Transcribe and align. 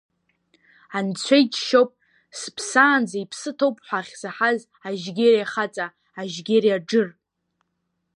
Анцәа 0.97 1.37
иџьшьоуп, 1.41 1.91
сыԥсаанӡа 2.39 3.17
иԥсы 3.23 3.51
ҭоуп 3.57 3.77
ҳәа 3.85 3.99
ахьсаҳаз 4.01 4.59
Ажьгьери 4.87 5.43
ахаҵа, 5.45 5.87
Ажьгьери 6.21 6.75
аџыр. 6.77 7.07